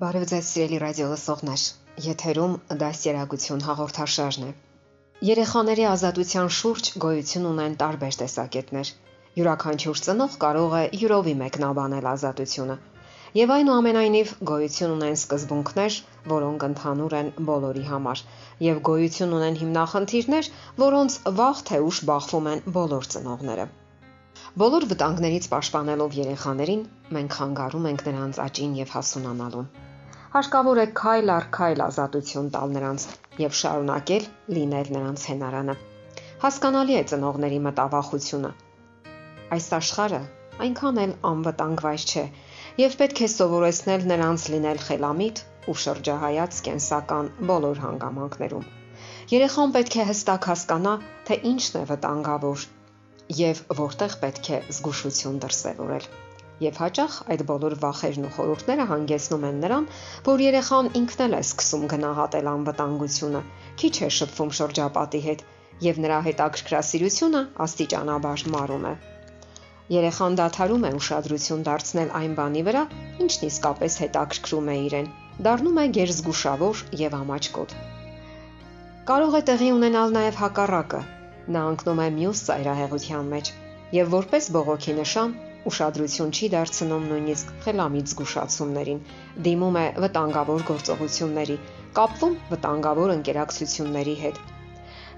[0.00, 1.62] Բարև ձեզ սիրելի ռադիո լսողներ։
[2.02, 4.52] Եթերում դասերակցություն հաղորդաշարն է։
[5.28, 8.92] Երեխաների ազատության շուրջ գոյություն ունեն տարբեր տեսակետներ։
[9.40, 12.76] Յուրաքանչյուր ծնող կարող է յուրովի մեկնաբանել ազատությունը։
[13.40, 16.00] Եվ այնուամենայնիվ գոյություն ունեն սկզբունքներ,
[16.32, 18.24] որոնք ընդհանուր են բոլորի համար,
[18.70, 23.68] եւ գոյություն ունեն հիմնախնդիրներ, որոնց վաղ թե ուշ բախվում են բոլոր ծնողները։
[24.64, 26.88] Բոլոր վտանգներից պաշտպանելով երեխաներին,
[27.20, 29.70] մենք խանգարում ենք նրանց աճին եւ հասունանալուն։
[30.30, 33.06] Հարկավոր է քայլ առ քայլ ազատություն տալ նրանց
[33.42, 34.28] եւ շարունակել
[34.58, 35.74] լինել նրանց հենարանը։
[36.44, 38.52] Հասկանալի է ծնողների մտավախությունը։
[39.56, 40.20] Այս աշխարհը
[40.66, 42.24] այնքան էլ անվտանգ վայր չէ
[42.84, 45.42] եւ պետք է սովորեցնել նրանց լինել խելամիտ
[45.74, 48.72] ու շրջահայաց կենսական բոլոր հանգամանքներում։
[49.34, 52.70] Երեխան պետք է հստակ հասկանա, թե ինչն է վտանգավոր
[53.42, 56.12] եւ որտեղ պետք է զգուշություն դրսեւորել
[56.60, 59.86] եւ հաճախ այդ բոլոր վախերն ու խորհուրդները հանգեցնում են նրան,
[60.26, 63.40] որ երեխան ինքն էլ է սկսում գնահատել անվտանգությունը,
[63.80, 65.44] քիչ է շփվում շրջապատի հետ
[65.86, 68.94] եւ նրա հետաքրքրասիրությունը աստիճանաբար մարում է։
[69.90, 72.82] Երեխան դադարում է ուշադրություն դարձնել այն բանի վրա,
[73.24, 75.08] ինչն իսկապես հետաքրքրում է իրեն,
[75.46, 77.74] դառնում է գերզգուշավոր եւ ամաչկոտ։
[79.10, 81.00] Կարող է տեղի ունենալ նաեւ հակառակը։
[81.56, 83.52] Նա ընկնում է մյուս ծայրահեղության մեջ
[83.96, 85.32] եւ որպես բողոքի նշան
[85.68, 89.00] ուշադրություն չի դարձնում նույնիսկ խելամիտ զգուշացումներին,
[89.46, 91.56] դիմում է վտանգավոր գործողությունների,
[91.98, 94.40] կապվում վտանգավոր ընկերակցությունների հետ։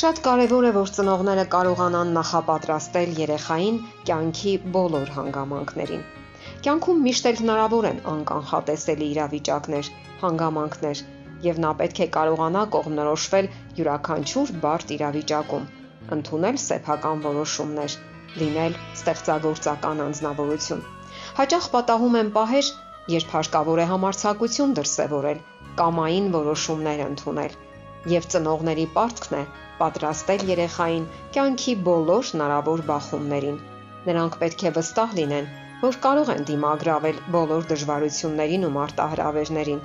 [0.00, 3.78] Շատ կարևոր է, որ ծնողները կարողանան նախապատրաստել երեխային
[4.10, 6.02] կյանքի բոլոր հանգամանքներին։
[6.66, 9.88] Կյանքում միշտ էլ հնարավոր են անկանխատեսելի իրավիճակներ,
[10.24, 11.02] հանգամանքներ,
[11.46, 13.48] եւ նա պետք է կարողանա կողմնորոշվել
[13.78, 15.66] յուրաքանչյուր բարդ իրավիճակում,
[16.18, 17.96] ընդունել սեփական որոշումներ
[18.40, 20.82] լինել ստեղծագործական անznավորություն։
[21.36, 22.68] Հաճախ պատահում են պահեր,
[23.12, 25.40] երբ հարկավոր է համարցակություն դրսևորել,
[25.80, 27.56] կամային որոշումներ ընդունել,
[28.12, 29.42] եւ ծնողների պարտքն է
[29.80, 33.58] պատրաստել երեխային կյանքի բոլոր հնարավոր բախումներին։
[34.06, 35.50] Նրանք պետք է վստահ լինեն,
[35.82, 39.82] որ կարող են դիմագրավել բոլոր դժվարություններին ու մարտահրավերներին։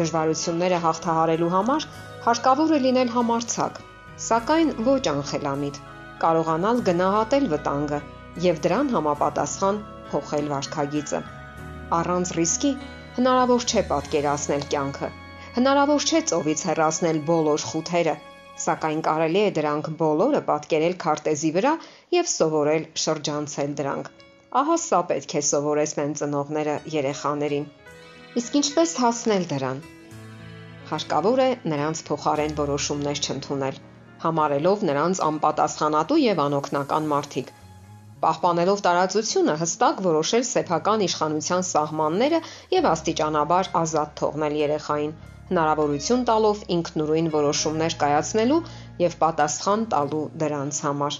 [0.00, 1.88] Դժվարությունները հաղթահարելու համար
[2.26, 3.80] հարկավոր է լինել համարցակ,
[4.26, 5.80] սակայն ոչ անխելամիտ
[6.22, 8.00] կարողանալ գնահատել վտանգը
[8.46, 9.78] եւ դրան համապատասխան
[10.12, 11.20] փոխել վարքագիծը։
[11.98, 12.70] Առանց ռիսկի
[13.16, 15.08] հնարավոր չէ պատկերացնել կյանքը։
[15.56, 18.14] Հնարավոր չէ ծովից հեռացնել բոլոր խութերը,
[18.64, 21.74] սակայն կարելի է դրանք բոլորը պատկերել քարտեզի վրա
[22.16, 24.10] եւ սովորել շրջանցել դրանք։
[24.62, 27.70] Ահա սա պետք է սովորեցնեն ծնողները երեխաներին։
[28.40, 29.86] Իսկ ինչպես հասնել դրան։
[30.92, 33.80] Հարկավոր է նրանց փոխարեն որոշումներ չընդունել
[34.22, 37.52] համարելով նրանց անպատասխանատու եւ անօքնական մարդիկ։
[38.22, 42.38] Պահպանելով տարածությունը հստակ որոշել սեփական իշխանության սահմանները
[42.74, 45.16] եւ աստիճանաբար ազատ թողնել երեխային,
[45.48, 48.62] հնարավորություն տալով ինքնուրույն որոշումներ կայացնելու
[49.02, 51.18] եւ պատասխան տալու դրանց համար։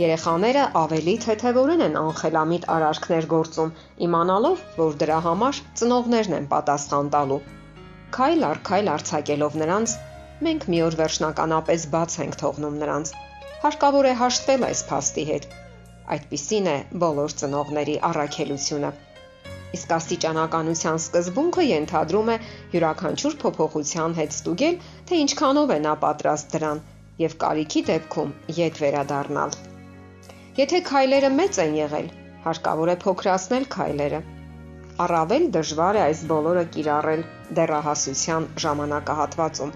[0.00, 3.72] Երեխաները ավելի թեթևորեն են անխելամիտ արարքներ գործում,
[4.06, 7.40] իմանալով, որ դրա համար ծնողներն են պատասխան տալու։
[8.16, 9.96] Քայլ առ քայլ արցակելով նրանց
[10.44, 13.10] մենք մի օր վերջնականապես բաց ենք թողնում նրանց։
[13.64, 15.48] Հարկավոր է հաշտվել այս փաստի հետ։
[16.14, 18.92] Այդպիսին է բոլոր ծնողների առաքելությունը։
[19.78, 22.38] Իսկ աստիճանականության սկզբունքը ենթադրում է
[22.72, 24.80] յուրաքանչյուր փոփոխության հետ ստուգել,
[25.10, 26.82] թե ինչքանով է նա պատրաստ դրան
[27.26, 29.54] եւ կարիքի դեպքում յետ վերադառնալ։
[30.62, 32.10] Եթե քայլերը մեծ են եղել,
[32.48, 34.24] հարկավոր է փոքրացնել քայլերը։
[35.04, 37.22] Առավել դժվար է այս բոլորը կիրառել
[37.60, 39.72] դեռահասության ժամանակահատվածում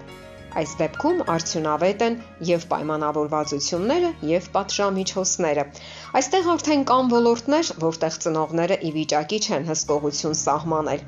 [0.55, 2.13] Այս դեպքում արդյունավետ են
[2.49, 5.63] եւ պայմանավորվածությունները եւ պատժամիջոցները։
[6.19, 11.03] Այստեղ արդեն կան ոլորտներ, որտեղ ծնողները ի վիճակի չեն հսկողություն սահմանել։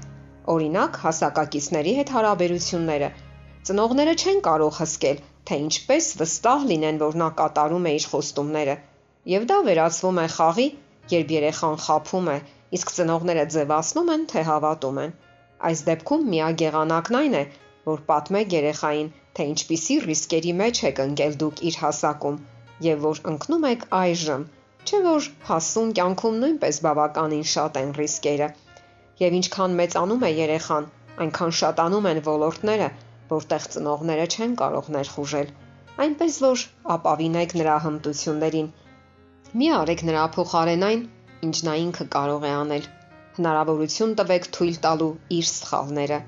[0.55, 3.09] Օրինակ, հասակակիցների հետ հարաբերությունները։
[3.67, 8.75] Ծնողները չեն կարող հսկել, թե ինչպես վստահ լինեն, որ նա կատարում է իր խոստումները։
[9.37, 10.67] Եվ դա վերածվում է խաղի,
[11.13, 12.37] երբ երեխան խափում է,
[12.77, 15.15] իսկ ծնողները ձևացնում են, թե հավատում են։
[15.71, 17.43] Այս դեպքում միագեղանակն այն է,
[17.87, 22.37] որ պատմեք երեխային, թե ինչպիսի ռիսկերի մեջ եք ընկել դուք իր հասակում
[22.89, 24.45] եւ որ ընկնում եք այժմ,
[24.87, 28.53] չէ որ հասուն կյանքում նույնպես բավականին շատ են ռիսկերը։
[29.23, 30.87] Եվ ինչքան մեծանում է երեխան,
[31.23, 32.87] Այնքան շատանում են ոլորտները,
[33.29, 35.47] որտեղ ծնողները չեն կարող ներխուժել,
[36.03, 38.67] այնպես որ ապավինեք նրա հմտություններին։
[39.61, 41.01] Մի արեք նրա փոխարեն այն,
[41.47, 42.87] ինչ նա ինքը կարող է անել։
[43.39, 46.19] Հնարավորություն տվեք թույլ տալու իր սխալները։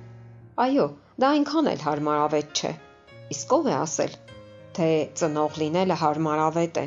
[0.66, 0.88] Այո,
[1.22, 2.74] դա այնքան էլ հարմարավետ չէ։
[3.34, 4.14] Իսկ ով է ասել,
[4.78, 4.88] թե
[5.20, 6.86] ծնող լինելը հարմարավետ է։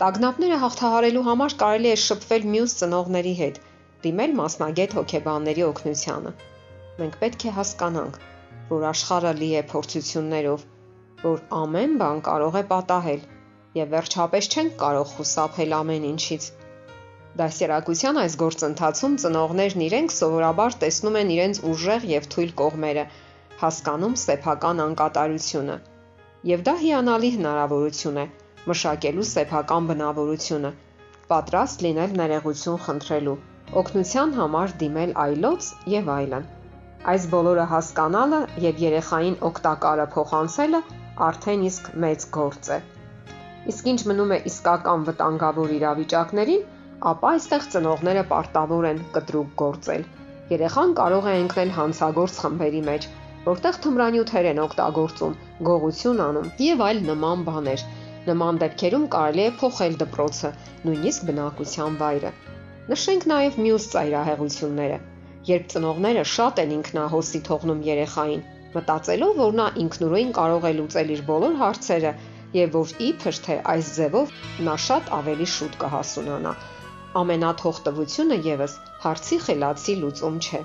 [0.00, 3.58] Տագնապները հաղթահարելու համար կարելի է շփվել մյուս ծնողների հետ,
[4.04, 6.32] դիմել մասնագետ հոգեբանների օգնությանը։
[7.00, 8.20] Մենք պետք է հասկանանք,
[8.70, 10.64] որ աշխարհը լի է փորձություններով,
[11.24, 13.26] որ ամեն բան կարող է պատահել
[13.80, 16.46] եւ վերջապես չենք կարող խուսափել ամեն ինչից։
[17.40, 23.04] Դասերակցության այս գործընթացում ծնողներն իրենք սովորաբար տեսնում են իրենց ուժեղ եւ թույլ կողմերը,
[23.60, 25.76] հասկանում սեփական անկատարությունը։
[26.50, 28.24] Եվ դա հիանալի հնարավորություն է,
[28.70, 30.70] մշակելու սեփական բնավորությունը,
[31.32, 33.36] պատրաստ լինել ներողություն խնդրելու,
[33.82, 36.48] օգնության համար դիմել այլոց եւ այլն։
[37.10, 40.80] Այս բոլորը հասկանալը եւ երեխային օգտակարը փոխանցելը
[41.28, 42.78] արդեն իսկ մեծ գործ է։
[43.70, 46.66] Իսկ ինչ մնում է իսկական վտանգավոր իրավիճակներին,
[47.12, 50.04] ապա այստեղ ծնողները պարտավոր են կտրուկ գործել։
[50.50, 53.08] Երեխան կարող է ընկնել հանցագործ խմբերի մեջ,
[53.48, 55.40] որտեղ թմրանյութեր են օգտագործում,
[55.70, 57.84] գողություն անում եւ այլ նման բաներ,
[58.28, 60.48] Նման դեպքերում կարելի է փոխել դպրոցը,
[60.86, 62.32] նույնիսկ բնակության վայրը։
[62.90, 64.98] Նշենք նաև մյուս ծայրահեղությունները։
[65.50, 68.42] Երբ ծնողները շատ են ինքնահոսի թողնում երեխային,
[68.74, 72.12] մտածելով, որ նա ինքնուրույն կարող է լուծել իր բոլոր հարցերը
[72.60, 74.36] եւ որ իբր թե այս ձևով
[74.68, 76.56] նա շատ ավելի շուտ կհասունանա։
[77.24, 78.76] Ամենաթողտվությունը եւս
[79.06, 80.62] հարցի խելացի լուծում չէ։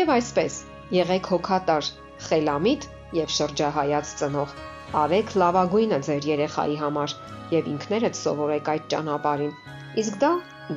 [0.00, 1.90] Եվ այսպես, եղեք հոգատար,
[2.28, 2.88] խելամիտ
[3.22, 4.56] եւ շրջահայաց ծնող
[4.94, 7.12] Արեք լավագույնը ձեր երեխայի համար
[7.50, 9.54] եւ ինքներդ սովորեք այդ ճանապարհին։
[10.02, 10.30] Իսկ դա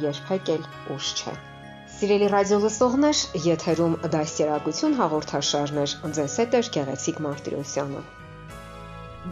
[0.04, 0.64] երբեք էլ
[0.96, 1.34] ուշ չէ։
[1.98, 8.02] Սիրելի ռադիո լսողներ, եթերում դասերակցություն հաղորդաշարներ։ Ձեզ հետ է Գեղեցիկ Մարտիրոսյանը։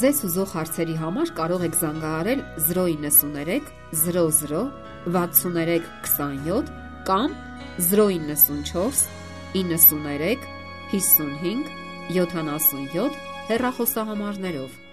[0.05, 3.69] Ձեզ ուզող հարցերի համար կարող եք զանգահարել 093
[4.05, 4.63] 00
[5.15, 6.73] 63 27
[7.09, 7.37] կամ
[7.89, 9.05] 094
[9.55, 10.54] 93
[10.95, 11.69] 55
[12.15, 14.84] 77 հեռախոսահամարներով։